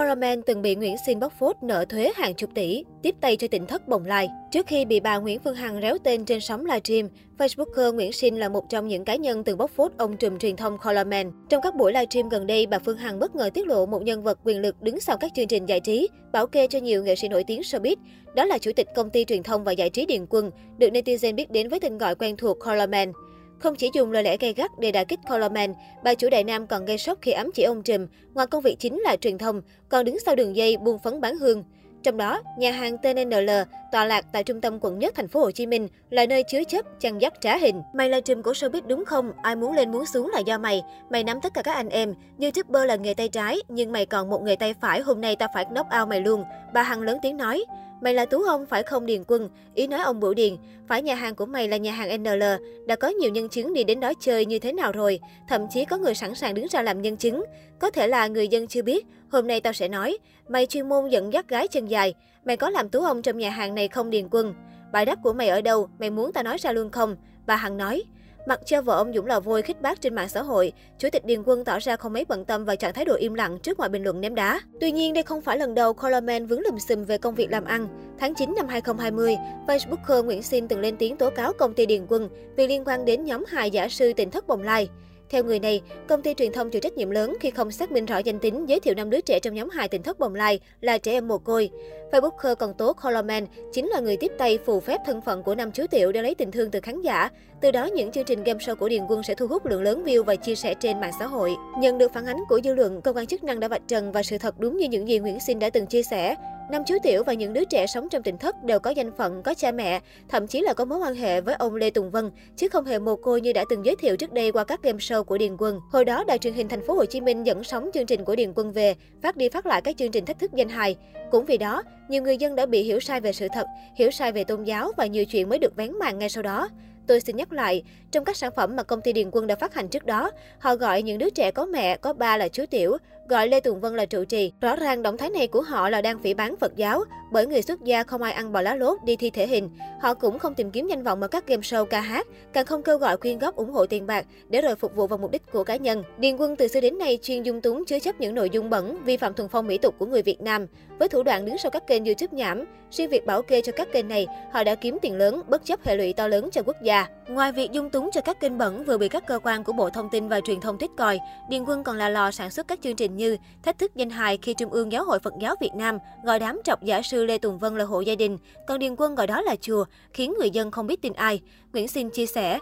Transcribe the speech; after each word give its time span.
Coraman 0.00 0.42
từng 0.42 0.62
bị 0.62 0.74
Nguyễn 0.74 0.96
Xin 1.06 1.20
bóc 1.20 1.32
phốt 1.38 1.56
nợ 1.62 1.84
thuế 1.88 2.12
hàng 2.14 2.34
chục 2.34 2.50
tỷ, 2.54 2.84
tiếp 3.02 3.14
tay 3.20 3.36
cho 3.36 3.48
tỉnh 3.48 3.66
thất 3.66 3.88
bồng 3.88 4.04
lai. 4.04 4.28
Trước 4.50 4.66
khi 4.66 4.84
bị 4.84 5.00
bà 5.00 5.18
Nguyễn 5.18 5.38
Phương 5.44 5.54
Hằng 5.54 5.80
réo 5.80 5.98
tên 6.04 6.24
trên 6.24 6.40
sóng 6.40 6.64
livestream, 6.64 7.08
Facebooker 7.38 7.94
Nguyễn 7.94 8.12
Sinh 8.12 8.40
là 8.40 8.48
một 8.48 8.64
trong 8.68 8.88
những 8.88 9.04
cá 9.04 9.16
nhân 9.16 9.44
từng 9.44 9.58
bóc 9.58 9.70
phốt 9.76 9.92
ông 9.98 10.16
trùm 10.16 10.38
truyền 10.38 10.56
thông 10.56 10.78
Coraman. 10.78 11.32
Trong 11.48 11.62
các 11.62 11.74
buổi 11.74 11.92
livestream 11.92 12.28
gần 12.28 12.46
đây, 12.46 12.66
bà 12.66 12.78
Phương 12.78 12.96
Hằng 12.96 13.18
bất 13.18 13.34
ngờ 13.34 13.50
tiết 13.54 13.66
lộ 13.66 13.86
một 13.86 14.02
nhân 14.02 14.22
vật 14.22 14.38
quyền 14.44 14.60
lực 14.60 14.82
đứng 14.82 15.00
sau 15.00 15.16
các 15.16 15.30
chương 15.36 15.48
trình 15.48 15.66
giải 15.66 15.80
trí, 15.80 16.08
bảo 16.32 16.46
kê 16.46 16.66
cho 16.66 16.78
nhiều 16.78 17.04
nghệ 17.04 17.14
sĩ 17.14 17.28
nổi 17.28 17.44
tiếng 17.46 17.60
showbiz. 17.60 17.96
Đó 18.34 18.44
là 18.44 18.58
chủ 18.58 18.70
tịch 18.76 18.88
công 18.94 19.10
ty 19.10 19.24
truyền 19.24 19.42
thông 19.42 19.64
và 19.64 19.72
giải 19.72 19.90
trí 19.90 20.06
Điền 20.06 20.26
Quân, 20.30 20.50
được 20.78 20.88
netizen 20.90 21.34
biết 21.34 21.50
đến 21.50 21.68
với 21.68 21.80
tên 21.80 21.98
gọi 21.98 22.14
quen 22.14 22.36
thuộc 22.36 22.58
Coraman. 22.64 23.12
Không 23.60 23.74
chỉ 23.74 23.90
dùng 23.92 24.12
lời 24.12 24.22
lẽ 24.22 24.36
gay 24.36 24.52
gắt 24.52 24.70
để 24.78 24.92
đả 24.92 25.04
kích 25.04 25.20
Coleman, 25.28 25.74
bà 26.04 26.14
chủ 26.14 26.28
đại 26.30 26.44
nam 26.44 26.66
còn 26.66 26.84
gây 26.84 26.98
sốc 26.98 27.18
khi 27.22 27.32
ám 27.32 27.50
chỉ 27.54 27.62
ông 27.62 27.82
Trùm, 27.82 28.06
ngoài 28.34 28.46
công 28.46 28.62
việc 28.62 28.76
chính 28.78 29.00
là 29.00 29.16
truyền 29.16 29.38
thông, 29.38 29.62
còn 29.88 30.04
đứng 30.04 30.18
sau 30.18 30.34
đường 30.34 30.56
dây 30.56 30.76
buôn 30.76 30.98
phấn 30.98 31.20
bán 31.20 31.38
hương. 31.38 31.64
Trong 32.02 32.16
đó, 32.16 32.42
nhà 32.58 32.70
hàng 32.70 32.98
TNL 32.98 33.50
tọa 33.92 34.04
lạc 34.04 34.26
tại 34.32 34.44
trung 34.44 34.60
tâm 34.60 34.78
quận 34.80 34.98
nhất 34.98 35.14
thành 35.16 35.28
phố 35.28 35.40
Hồ 35.40 35.50
Chí 35.50 35.66
Minh 35.66 35.88
là 36.10 36.26
nơi 36.26 36.42
chứa 36.42 36.64
chấp 36.64 37.00
chăn 37.00 37.20
dắt 37.20 37.32
trá 37.40 37.56
hình. 37.56 37.82
Mày 37.94 38.08
là 38.08 38.20
trùm 38.20 38.42
của 38.42 38.52
showbiz 38.52 38.80
đúng 38.86 39.04
không? 39.04 39.32
Ai 39.42 39.56
muốn 39.56 39.72
lên 39.72 39.92
muốn 39.92 40.06
xuống 40.06 40.30
là 40.34 40.40
do 40.40 40.58
mày. 40.58 40.82
Mày 41.10 41.24
nắm 41.24 41.40
tất 41.42 41.54
cả 41.54 41.62
các 41.62 41.72
anh 41.72 41.88
em. 41.88 42.14
YouTuber 42.40 42.86
là 42.86 42.96
nghề 42.96 43.14
tay 43.14 43.28
trái, 43.28 43.56
nhưng 43.68 43.92
mày 43.92 44.06
còn 44.06 44.30
một 44.30 44.42
nghề 44.42 44.56
tay 44.56 44.74
phải, 44.80 45.00
hôm 45.00 45.20
nay 45.20 45.36
ta 45.36 45.46
phải 45.54 45.64
knock 45.64 45.88
out 46.00 46.08
mày 46.08 46.20
luôn. 46.20 46.44
Bà 46.72 46.82
Hằng 46.82 47.02
lớn 47.02 47.18
tiếng 47.22 47.36
nói. 47.36 47.64
Mày 48.00 48.14
là 48.14 48.24
Tú 48.24 48.42
ông 48.42 48.66
phải 48.66 48.82
không 48.82 49.06
Điền 49.06 49.24
Quân? 49.26 49.48
Ý 49.74 49.86
nói 49.86 50.00
ông 50.00 50.20
Bửu 50.20 50.34
Điền. 50.34 50.56
Phải 50.88 51.02
nhà 51.02 51.14
hàng 51.14 51.34
của 51.34 51.46
mày 51.46 51.68
là 51.68 51.76
nhà 51.76 51.92
hàng 51.92 52.22
NL. 52.22 52.42
Đã 52.86 52.96
có 52.96 53.08
nhiều 53.08 53.30
nhân 53.30 53.48
chứng 53.48 53.74
đi 53.74 53.84
đến 53.84 54.00
đó 54.00 54.12
chơi 54.20 54.46
như 54.46 54.58
thế 54.58 54.72
nào 54.72 54.92
rồi. 54.92 55.20
Thậm 55.48 55.66
chí 55.70 55.84
có 55.84 55.96
người 55.96 56.14
sẵn 56.14 56.34
sàng 56.34 56.54
đứng 56.54 56.66
ra 56.68 56.82
làm 56.82 57.02
nhân 57.02 57.16
chứng. 57.16 57.44
Có 57.78 57.90
thể 57.90 58.06
là 58.06 58.26
người 58.26 58.48
dân 58.48 58.66
chưa 58.66 58.82
biết. 58.82 59.06
Hôm 59.30 59.46
nay 59.46 59.60
tao 59.60 59.72
sẽ 59.72 59.88
nói. 59.88 60.18
Mày 60.48 60.66
chuyên 60.66 60.88
môn 60.88 61.08
dẫn 61.08 61.32
dắt 61.32 61.48
gái 61.48 61.68
chân 61.68 61.86
dài. 61.86 62.14
Mày 62.44 62.56
có 62.56 62.70
làm 62.70 62.88
Tú 62.88 63.00
ông 63.04 63.22
trong 63.22 63.38
nhà 63.38 63.50
hàng 63.50 63.74
này 63.74 63.88
không 63.88 64.10
Điền 64.10 64.28
Quân? 64.30 64.54
Bài 64.92 65.06
đáp 65.06 65.18
của 65.22 65.32
mày 65.32 65.48
ở 65.48 65.60
đâu? 65.60 65.88
Mày 65.98 66.10
muốn 66.10 66.32
tao 66.32 66.44
nói 66.44 66.58
ra 66.58 66.72
luôn 66.72 66.90
không? 66.90 67.16
Bà 67.46 67.56
Hằng 67.56 67.76
nói. 67.76 68.02
Mặc 68.46 68.60
cho 68.64 68.82
vợ 68.82 68.96
ông 68.96 69.12
Dũng 69.14 69.26
là 69.26 69.40
vôi 69.40 69.62
khích 69.62 69.80
bác 69.82 70.00
trên 70.00 70.14
mạng 70.14 70.28
xã 70.28 70.42
hội, 70.42 70.72
Chủ 70.98 71.08
tịch 71.12 71.24
Điền 71.24 71.42
Quân 71.42 71.64
tỏ 71.64 71.78
ra 71.78 71.96
không 71.96 72.12
mấy 72.12 72.24
bận 72.24 72.44
tâm 72.44 72.64
và 72.64 72.76
chọn 72.76 72.92
thái 72.92 73.04
độ 73.04 73.14
im 73.14 73.34
lặng 73.34 73.58
trước 73.58 73.78
mọi 73.78 73.88
bình 73.88 74.04
luận 74.04 74.20
ném 74.20 74.34
đá. 74.34 74.60
Tuy 74.80 74.92
nhiên, 74.92 75.14
đây 75.14 75.22
không 75.22 75.40
phải 75.40 75.58
lần 75.58 75.74
đầu 75.74 75.92
Coleman 75.92 76.46
vướng 76.46 76.60
lùm 76.60 76.78
xùm 76.78 77.04
về 77.04 77.18
công 77.18 77.34
việc 77.34 77.50
làm 77.50 77.64
ăn. 77.64 77.88
Tháng 78.18 78.34
9 78.34 78.54
năm 78.56 78.68
2020, 78.68 79.36
Facebooker 79.66 80.24
Nguyễn 80.24 80.42
Sinh 80.42 80.68
từng 80.68 80.80
lên 80.80 80.96
tiếng 80.96 81.16
tố 81.16 81.30
cáo 81.30 81.52
công 81.52 81.74
ty 81.74 81.86
Điền 81.86 82.06
Quân 82.08 82.28
vì 82.56 82.66
liên 82.66 82.84
quan 82.84 83.04
đến 83.04 83.24
nhóm 83.24 83.44
hài 83.48 83.70
giả 83.70 83.88
sư 83.88 84.12
tỉnh 84.12 84.30
thất 84.30 84.46
bồng 84.46 84.62
lai. 84.62 84.88
Theo 85.30 85.44
người 85.44 85.58
này, 85.58 85.82
công 86.08 86.22
ty 86.22 86.34
truyền 86.34 86.52
thông 86.52 86.70
chịu 86.70 86.80
trách 86.80 86.96
nhiệm 86.96 87.10
lớn 87.10 87.36
khi 87.40 87.50
không 87.50 87.70
xác 87.70 87.92
minh 87.92 88.06
rõ 88.06 88.18
danh 88.18 88.38
tính 88.38 88.68
giới 88.68 88.80
thiệu 88.80 88.94
năm 88.94 89.10
đứa 89.10 89.20
trẻ 89.20 89.38
trong 89.38 89.54
nhóm 89.54 89.70
hài 89.70 89.88
tỉnh 89.88 90.02
thất 90.02 90.18
bồng 90.18 90.34
lai 90.34 90.60
là 90.80 90.98
trẻ 90.98 91.12
em 91.12 91.28
mồ 91.28 91.38
côi. 91.38 91.70
Facebooker 92.12 92.54
còn 92.54 92.74
tố 92.74 92.92
Coleman 92.92 93.46
chính 93.72 93.88
là 93.88 94.00
người 94.00 94.16
tiếp 94.16 94.32
tay 94.38 94.58
phù 94.66 94.80
phép 94.80 95.00
thân 95.06 95.20
phận 95.20 95.42
của 95.42 95.54
năm 95.54 95.72
chú 95.72 95.86
tiểu 95.90 96.12
để 96.12 96.22
lấy 96.22 96.34
tình 96.34 96.50
thương 96.50 96.70
từ 96.70 96.80
khán 96.80 97.00
giả. 97.02 97.28
Từ 97.60 97.70
đó, 97.70 97.84
những 97.84 98.12
chương 98.12 98.24
trình 98.24 98.44
game 98.44 98.58
show 98.58 98.74
của 98.74 98.88
Điền 98.88 99.02
Quân 99.08 99.22
sẽ 99.22 99.34
thu 99.34 99.46
hút 99.46 99.66
lượng 99.66 99.82
lớn 99.82 100.04
view 100.04 100.22
và 100.22 100.36
chia 100.36 100.54
sẻ 100.54 100.74
trên 100.74 101.00
mạng 101.00 101.12
xã 101.18 101.26
hội. 101.26 101.50
Nhận 101.78 101.98
được 101.98 102.12
phản 102.14 102.26
ánh 102.26 102.38
của 102.48 102.60
dư 102.64 102.74
luận, 102.74 103.00
cơ 103.02 103.12
quan 103.12 103.26
chức 103.26 103.44
năng 103.44 103.60
đã 103.60 103.68
vạch 103.68 103.82
trần 103.88 104.12
và 104.12 104.22
sự 104.22 104.38
thật 104.38 104.60
đúng 104.60 104.76
như 104.76 104.88
những 104.88 105.08
gì 105.08 105.18
Nguyễn 105.18 105.40
Sinh 105.40 105.58
đã 105.58 105.70
từng 105.70 105.86
chia 105.86 106.02
sẻ. 106.02 106.34
Năm 106.70 106.84
chú 106.84 106.94
tiểu 107.02 107.24
và 107.24 107.32
những 107.32 107.52
đứa 107.52 107.64
trẻ 107.64 107.86
sống 107.86 108.08
trong 108.08 108.22
tỉnh 108.22 108.38
thất 108.38 108.64
đều 108.64 108.78
có 108.78 108.90
danh 108.90 109.16
phận, 109.16 109.42
có 109.42 109.54
cha 109.54 109.72
mẹ, 109.72 110.00
thậm 110.28 110.46
chí 110.46 110.60
là 110.60 110.74
có 110.74 110.84
mối 110.84 110.98
quan 110.98 111.14
hệ 111.14 111.40
với 111.40 111.54
ông 111.54 111.74
Lê 111.74 111.90
Tùng 111.90 112.10
Vân, 112.10 112.30
chứ 112.56 112.68
không 112.68 112.84
hề 112.84 112.98
mồ 112.98 113.16
côi 113.16 113.40
như 113.40 113.52
đã 113.52 113.64
từng 113.70 113.84
giới 113.84 113.96
thiệu 113.96 114.16
trước 114.16 114.32
đây 114.32 114.52
qua 114.52 114.64
các 114.64 114.82
game 114.82 114.98
show 114.98 115.24
của 115.24 115.38
Điền 115.38 115.56
Quân. 115.58 115.80
Hồi 115.92 116.04
đó, 116.04 116.24
đài 116.24 116.38
truyền 116.38 116.54
hình 116.54 116.68
thành 116.68 116.86
phố 116.86 116.94
Hồ 116.94 117.04
Chí 117.04 117.20
Minh 117.20 117.46
dẫn 117.46 117.64
sóng 117.64 117.90
chương 117.94 118.06
trình 118.06 118.24
của 118.24 118.36
Điền 118.36 118.52
Quân 118.54 118.72
về, 118.72 118.94
phát 119.22 119.36
đi 119.36 119.48
phát 119.48 119.66
lại 119.66 119.80
các 119.80 119.96
chương 119.96 120.10
trình 120.10 120.24
thách 120.24 120.38
thức 120.38 120.52
danh 120.54 120.68
hài. 120.68 120.96
Cũng 121.30 121.44
vì 121.44 121.58
đó, 121.58 121.82
nhiều 122.08 122.22
người 122.22 122.36
dân 122.36 122.56
đã 122.56 122.66
bị 122.66 122.82
hiểu 122.82 123.00
sai 123.00 123.20
về 123.20 123.32
sự 123.32 123.48
thật, 123.52 123.66
hiểu 123.94 124.10
sai 124.10 124.32
về 124.32 124.44
tôn 124.44 124.64
giáo 124.64 124.92
và 124.96 125.06
nhiều 125.06 125.24
chuyện 125.24 125.48
mới 125.48 125.58
được 125.58 125.76
vén 125.76 125.92
màn 125.98 126.18
ngay 126.18 126.28
sau 126.28 126.42
đó. 126.42 126.68
Tôi 127.06 127.20
xin 127.20 127.36
nhắc 127.36 127.52
lại, 127.52 127.82
trong 128.10 128.24
các 128.24 128.36
sản 128.36 128.52
phẩm 128.56 128.76
mà 128.76 128.82
công 128.82 129.00
ty 129.00 129.12
Điền 129.12 129.30
Quân 129.32 129.46
đã 129.46 129.54
phát 129.54 129.74
hành 129.74 129.88
trước 129.88 130.06
đó, 130.06 130.30
họ 130.58 130.74
gọi 130.74 131.02
những 131.02 131.18
đứa 131.18 131.30
trẻ 131.30 131.50
có 131.50 131.66
mẹ, 131.66 131.96
có 131.96 132.12
ba 132.12 132.36
là 132.36 132.48
chú 132.48 132.64
tiểu, 132.70 132.96
gọi 133.30 133.48
Lê 133.48 133.60
Tùng 133.60 133.80
Vân 133.80 133.96
là 133.96 134.06
trụ 134.06 134.24
trì. 134.24 134.52
Rõ 134.60 134.76
ràng 134.76 135.02
động 135.02 135.16
thái 135.16 135.30
này 135.30 135.46
của 135.46 135.62
họ 135.62 135.90
là 135.90 136.02
đang 136.02 136.18
phỉ 136.18 136.34
bán 136.34 136.56
Phật 136.60 136.76
giáo, 136.76 137.04
bởi 137.30 137.46
người 137.46 137.62
xuất 137.62 137.84
gia 137.84 138.02
không 138.02 138.22
ai 138.22 138.32
ăn 138.32 138.52
bò 138.52 138.60
lá 138.60 138.74
lốt 138.74 139.02
đi 139.04 139.16
thi 139.16 139.30
thể 139.30 139.46
hình. 139.46 139.70
Họ 140.00 140.14
cũng 140.14 140.38
không 140.38 140.54
tìm 140.54 140.70
kiếm 140.70 140.86
danh 140.86 141.02
vọng 141.02 141.20
ở 141.20 141.28
các 141.28 141.46
game 141.46 141.62
show 141.62 141.84
ca 141.84 142.00
hát, 142.00 142.26
càng 142.52 142.66
không 142.66 142.82
kêu 142.82 142.98
gọi 142.98 143.16
quyên 143.16 143.38
góp 143.38 143.56
ủng 143.56 143.72
hộ 143.72 143.86
tiền 143.86 144.06
bạc 144.06 144.26
để 144.48 144.60
rồi 144.60 144.74
phục 144.74 144.94
vụ 144.94 145.06
vào 145.06 145.18
mục 145.18 145.30
đích 145.30 145.52
của 145.52 145.64
cá 145.64 145.76
nhân. 145.76 146.02
Điền 146.18 146.36
Quân 146.36 146.56
từ 146.56 146.68
xưa 146.68 146.80
đến 146.80 146.98
nay 146.98 147.18
chuyên 147.22 147.42
dung 147.42 147.60
túng 147.60 147.84
chứa 147.84 147.98
chấp 147.98 148.20
những 148.20 148.34
nội 148.34 148.50
dung 148.50 148.70
bẩn, 148.70 149.04
vi 149.04 149.16
phạm 149.16 149.34
thuần 149.34 149.48
phong 149.48 149.66
mỹ 149.66 149.78
tục 149.78 149.94
của 149.98 150.06
người 150.06 150.22
Việt 150.22 150.40
Nam. 150.40 150.66
Với 150.98 151.08
thủ 151.08 151.22
đoạn 151.22 151.44
đứng 151.44 151.58
sau 151.58 151.70
các 151.70 151.86
kênh 151.86 152.04
YouTube 152.04 152.36
nhảm, 152.36 152.64
riêng 152.90 153.10
việc 153.10 153.26
bảo 153.26 153.42
kê 153.42 153.60
cho 153.60 153.72
các 153.72 153.92
kênh 153.92 154.08
này, 154.08 154.26
họ 154.52 154.64
đã 154.64 154.74
kiếm 154.74 154.98
tiền 155.02 155.14
lớn, 155.14 155.42
bất 155.48 155.64
chấp 155.64 155.84
hệ 155.84 155.96
lụy 155.96 156.12
to 156.12 156.28
lớn 156.28 156.48
cho 156.52 156.62
quốc 156.62 156.76
gia. 156.82 157.06
Ngoài 157.28 157.52
việc 157.52 157.72
dung 157.72 157.90
túng 157.90 158.10
cho 158.12 158.20
các 158.20 158.40
kênh 158.40 158.58
bẩn 158.58 158.84
vừa 158.84 158.98
bị 158.98 159.08
các 159.08 159.26
cơ 159.26 159.38
quan 159.42 159.64
của 159.64 159.72
Bộ 159.72 159.90
Thông 159.90 160.08
tin 160.10 160.28
và 160.28 160.40
Truyền 160.40 160.60
thông 160.60 160.78
thích 160.78 160.90
còi, 160.96 161.18
Điền 161.48 161.64
Quân 161.64 161.84
còn 161.84 161.96
là 161.96 162.08
lò 162.08 162.30
sản 162.30 162.50
xuất 162.50 162.68
các 162.68 162.78
chương 162.82 162.96
trình 162.96 163.16
như 163.16 163.36
Thách 163.62 163.78
thức 163.78 163.96
danh 163.96 164.10
hài 164.10 164.38
khi 164.42 164.54
Trung 164.54 164.70
ương 164.70 164.92
Giáo 164.92 165.04
hội 165.04 165.18
Phật 165.18 165.34
giáo 165.40 165.54
Việt 165.60 165.74
Nam 165.74 165.98
gọi 166.24 166.38
đám 166.38 166.60
trọc 166.64 166.82
giả 166.82 167.02
sư 167.02 167.19
Lê 167.24 167.38
Tùng 167.38 167.58
Vân 167.58 167.76
là 167.76 167.84
hộ 167.84 168.00
gia 168.00 168.14
đình, 168.14 168.38
còn 168.66 168.78
Điền 168.78 168.96
Quân 168.96 169.14
gọi 169.14 169.26
đó 169.26 169.40
là 169.40 169.56
chùa, 169.60 169.84
khiến 170.12 170.34
người 170.38 170.50
dân 170.50 170.70
không 170.70 170.86
biết 170.86 171.02
tin 171.02 171.12
ai. 171.12 171.40
Nguyễn 171.72 171.88
Sinh 171.88 172.10
chia 172.10 172.26
sẻ. 172.26 172.58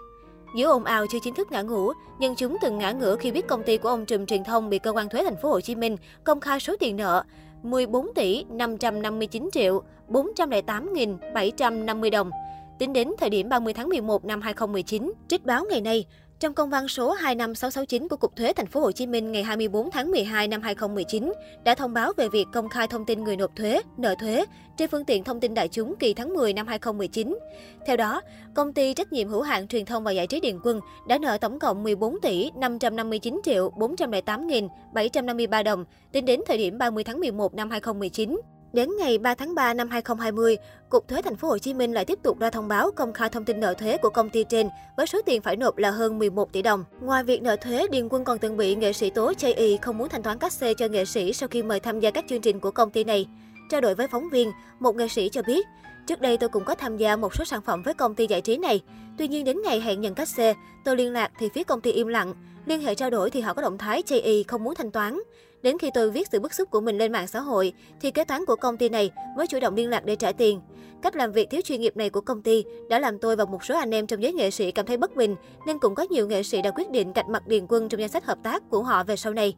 Giữa 0.57 0.67
ồn 0.67 0.85
ào 0.85 1.07
chưa 1.11 1.19
chính 1.23 1.35
thức 1.35 1.53
ngã 1.53 1.63
ngủ, 1.63 1.93
nhân 2.19 2.35
chúng 2.37 2.57
từng 2.63 2.79
ngã 2.79 2.93
ngửa 2.93 3.17
khi 3.17 3.31
biết 3.31 3.47
công 3.47 3.63
ty 3.63 3.77
của 3.77 3.89
ông 3.89 4.07
Trùm 4.07 4.27
Truyền 4.27 4.45
thông 4.45 4.71
bị 4.71 4.79
cơ 4.79 4.93
quan 4.93 5.09
thuế 5.09 5.25
thành 5.25 5.37
phố 5.43 5.51
Hồ 5.51 5.61
Chí 5.61 5.75
Minh 5.75 5.97
công 6.25 6.41
khai 6.41 6.61
số 6.61 6.77
tiền 6.81 6.97
nợ 6.97 7.25
14 7.63 8.15
tỷ 8.15 8.45
559 8.49 9.49
triệu 9.53 9.83
408.750 10.09 12.11
đồng. 12.11 12.31
Tính 12.79 12.93
đến 12.93 13.11
thời 13.19 13.31
điểm 13.31 13.49
30 13.49 13.73
tháng 13.73 13.89
11 13.89 14.25
năm 14.25 14.41
2019, 14.41 15.13
trích 15.29 15.45
báo 15.45 15.65
ngày 15.71 15.81
nay, 15.81 16.07
trong 16.41 16.55
công 16.55 16.71
văn 16.71 16.89
số 16.89 17.13
25669 17.13 18.09
của 18.09 18.17
Cục 18.17 18.37
Thuế 18.37 18.53
Thành 18.53 18.67
phố 18.67 18.81
Hồ 18.81 18.93
Chí 18.93 19.07
Minh 19.07 19.33
ngày 19.33 19.43
24 19.43 19.91
tháng 19.91 20.11
12 20.11 20.49
năm 20.49 20.63
2019 20.63 21.33
đã 21.65 21.75
thông 21.75 21.95
báo 21.95 22.13
về 22.17 22.29
việc 22.29 22.47
công 22.53 22.69
khai 22.69 22.87
thông 22.87 23.05
tin 23.05 23.25
người 23.25 23.37
nộp 23.37 23.57
thuế, 23.57 23.81
nợ 23.97 24.15
thuế 24.21 24.45
trên 24.77 24.91
phương 24.91 25.05
tiện 25.05 25.25
thông 25.25 25.41
tin 25.41 25.55
đại 25.55 25.69
chúng 25.69 25.95
kỳ 25.97 26.15
tháng 26.15 26.35
10 26.35 26.53
năm 26.53 26.67
2019. 26.67 27.39
Theo 27.87 27.97
đó, 27.97 28.21
công 28.55 28.73
ty 28.73 28.95
trách 28.95 29.13
nhiệm 29.13 29.29
hữu 29.29 29.43
hạn 29.43 29.69
truyền 29.69 29.85
thông 29.85 30.05
và 30.05 30.11
giải 30.11 30.27
trí 30.27 30.41
Điền 30.41 30.59
Quân 30.65 30.81
đã 31.09 31.19
nợ 31.19 31.39
tổng 31.39 31.59
cộng 31.59 31.83
14 31.83 32.21
tỷ 32.21 32.51
559 32.57 33.41
triệu 33.45 33.71
408.753 33.77 35.65
đồng 35.65 35.85
tính 36.13 36.25
đến 36.25 36.41
thời 36.47 36.59
điểm 36.59 36.79
30 36.79 37.05
tháng 37.05 37.21
11 37.21 37.55
năm 37.55 37.71
2019. 37.71 38.41
Đến 38.79 38.97
ngày 38.99 39.19
3 39.19 39.35
tháng 39.35 39.55
3 39.55 39.75
năm 39.75 39.89
2020, 39.89 40.57
Cục 40.89 41.09
Thuế 41.09 41.23
Thành 41.23 41.37
phố 41.37 41.49
Hồ 41.49 41.59
Chí 41.59 41.75
Minh 41.75 41.93
lại 41.93 42.05
tiếp 42.05 42.19
tục 42.23 42.39
ra 42.39 42.51
thông 42.51 42.69
báo 42.69 42.91
công 42.91 43.13
khai 43.13 43.29
thông 43.29 43.45
tin 43.45 43.61
nợ 43.61 43.75
thuế 43.75 43.97
của 43.97 44.11
công 44.11 44.31
ty 44.31 44.45
trên 44.45 44.69
với 44.97 45.07
số 45.07 45.21
tiền 45.27 45.43
phải 45.43 45.57
nộp 45.57 45.77
là 45.79 45.91
hơn 45.91 46.19
11 46.19 46.53
tỷ 46.53 46.63
đồng. 46.63 46.85
Ngoài 47.01 47.25
việc 47.25 47.43
nợ 47.43 47.57
thuế, 47.57 47.87
Điền 47.91 48.09
Quân 48.09 48.25
còn 48.25 48.39
từng 48.39 48.57
bị 48.57 48.75
nghệ 48.75 48.93
sĩ 48.93 49.11
tố 49.11 49.33
chây 49.35 49.55
y 49.55 49.79
không 49.83 49.99
muốn 49.99 50.09
thanh 50.09 50.23
toán 50.23 50.39
cát 50.39 50.53
xê 50.53 50.75
cho 50.75 50.89
nghệ 50.89 51.05
sĩ 51.05 51.33
sau 51.33 51.49
khi 51.49 51.63
mời 51.63 51.81
tham 51.81 52.01
gia 52.01 52.11
các 52.11 52.25
chương 52.29 52.41
trình 52.41 52.61
của 52.61 52.71
công 52.71 52.91
ty 52.91 53.05
này. 53.05 53.27
Trao 53.71 53.81
đổi 53.81 53.95
với 53.95 54.09
phóng 54.09 54.29
viên, 54.29 54.53
một 54.79 54.97
nghệ 54.97 55.09
sĩ 55.09 55.29
cho 55.29 55.43
biết, 55.43 55.67
trước 56.07 56.21
đây 56.21 56.37
tôi 56.37 56.49
cũng 56.49 56.65
có 56.65 56.75
tham 56.75 56.97
gia 56.97 57.17
một 57.17 57.35
số 57.35 57.45
sản 57.45 57.61
phẩm 57.63 57.83
với 57.83 57.95
công 57.95 58.15
ty 58.15 58.27
giải 58.27 58.41
trí 58.41 58.57
này. 58.57 58.81
Tuy 59.19 59.29
nhiên 59.29 59.45
đến 59.45 59.63
ngày 59.65 59.81
hẹn 59.81 60.01
nhận 60.01 60.15
cát 60.15 60.29
xê, 60.29 60.55
tôi 60.85 60.97
liên 60.97 61.13
lạc 61.13 61.31
thì 61.39 61.49
phía 61.55 61.65
công 61.65 61.81
ty 61.81 61.91
im 61.91 62.07
lặng. 62.07 62.35
Liên 62.67 62.83
hệ 62.83 62.95
trao 62.95 63.11
đổi 63.11 63.31
thì 63.31 63.41
họ 63.41 63.55
có 63.55 63.63
động 63.63 63.79
thái 63.79 64.03
chây 64.03 64.21
y 64.21 64.43
không 64.43 64.65
muốn 64.65 64.75
thanh 64.75 64.91
toán. 64.91 65.19
Đến 65.63 65.79
khi 65.79 65.91
tôi 65.95 66.11
viết 66.11 66.29
sự 66.33 66.41
bức 66.41 66.55
xúc 66.55 66.71
của 66.71 66.81
mình 66.81 66.99
lên 66.99 67.13
mạng 67.13 67.27
xã 67.27 67.41
hội, 67.41 67.73
thì 68.01 68.11
kế 68.11 68.25
toán 68.25 68.45
của 68.47 68.57
công 68.57 68.77
ty 68.77 68.89
này 68.89 69.11
mới 69.37 69.47
chủ 69.47 69.61
động 69.61 69.75
liên 69.75 69.91
lạc 69.91 70.05
để 70.05 70.17
trả 70.17 70.33
tiền. 70.33 70.61
Cách 71.03 71.17
làm 71.17 71.33
việc 71.33 71.51
thiếu 71.51 71.61
chuyên 71.61 71.81
nghiệp 71.81 71.97
này 71.97 72.11
của 72.11 72.21
công 72.21 72.43
ty 72.43 72.65
đã 72.89 72.99
làm 72.99 73.19
tôi 73.19 73.37
và 73.37 73.45
một 73.45 73.65
số 73.65 73.75
anh 73.75 73.95
em 73.95 74.07
trong 74.07 74.23
giới 74.23 74.33
nghệ 74.33 74.51
sĩ 74.51 74.71
cảm 74.71 74.87
thấy 74.87 74.97
bất 74.97 75.17
bình, 75.17 75.37
nên 75.67 75.79
cũng 75.79 75.95
có 75.95 76.07
nhiều 76.11 76.27
nghệ 76.27 76.43
sĩ 76.43 76.63
đã 76.63 76.71
quyết 76.71 76.91
định 76.91 77.13
cạch 77.13 77.29
mặt 77.29 77.47
Điền 77.47 77.67
Quân 77.69 77.89
trong 77.89 78.01
danh 78.01 78.09
sách 78.09 78.25
hợp 78.25 78.39
tác 78.43 78.63
của 78.71 78.83
họ 78.83 79.05
về 79.05 79.17
sau 79.17 79.33
này. 79.33 79.57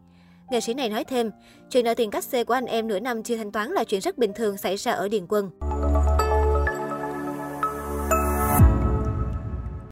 Nghệ 0.50 0.60
sĩ 0.60 0.74
này 0.74 0.88
nói 0.88 1.04
thêm, 1.04 1.30
chuyện 1.70 1.84
nợ 1.84 1.94
tiền 1.94 2.10
cắt 2.10 2.24
xê 2.24 2.44
của 2.44 2.54
anh 2.54 2.66
em 2.66 2.88
nửa 2.88 3.00
năm 3.00 3.22
chưa 3.22 3.36
thanh 3.36 3.52
toán 3.52 3.70
là 3.70 3.84
chuyện 3.84 4.00
rất 4.00 4.18
bình 4.18 4.32
thường 4.32 4.56
xảy 4.56 4.76
ra 4.76 4.92
ở 4.92 5.08
Điền 5.08 5.26
Quân. 5.28 5.50